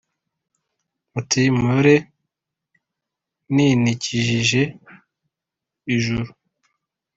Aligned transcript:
ati: 1.19 1.41
mpore 1.59 1.95
ninikijije 3.53 4.61
ijuru. 5.95 6.31